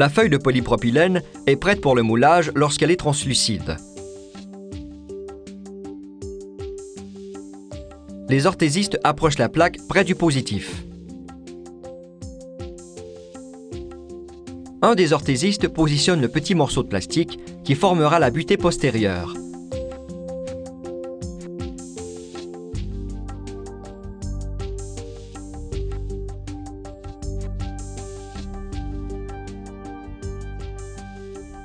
[0.00, 3.76] La feuille de polypropylène est prête pour le moulage lorsqu'elle est translucide.
[8.30, 10.84] Les orthésistes approchent la plaque près du positif.
[14.80, 19.34] Un des orthésistes positionne le petit morceau de plastique qui formera la butée postérieure.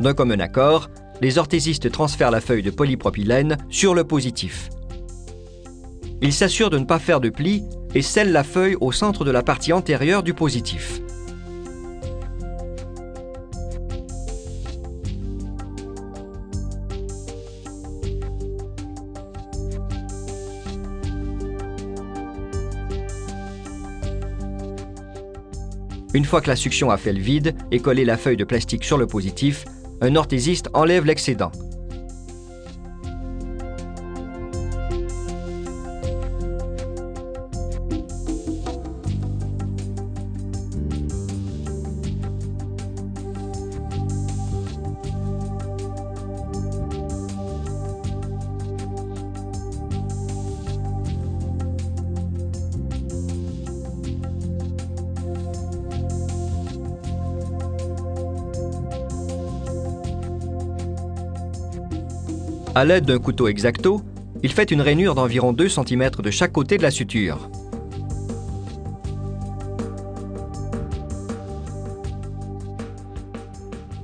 [0.00, 0.88] D'un commun accord,
[1.20, 4.70] les orthésistes transfèrent la feuille de polypropylène sur le positif.
[6.22, 7.64] Ils s'assurent de ne pas faire de plis
[7.94, 11.02] et scellent la feuille au centre de la partie antérieure du positif.
[26.12, 28.82] Une fois que la succion a fait le vide et collé la feuille de plastique
[28.82, 29.64] sur le positif,
[30.00, 31.52] un orthésiste enlève l'excédent.
[62.72, 64.00] À l'aide d'un couteau exacto,
[64.44, 67.50] il fait une rainure d'environ 2 cm de chaque côté de la suture.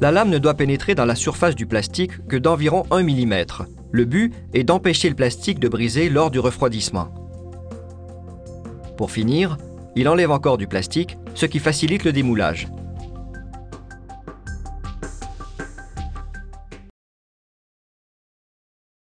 [0.00, 3.44] La lame ne doit pénétrer dans la surface du plastique que d'environ 1 mm.
[3.90, 7.08] Le but est d'empêcher le plastique de briser lors du refroidissement.
[8.96, 9.58] Pour finir,
[9.96, 12.68] il enlève encore du plastique, ce qui facilite le démoulage.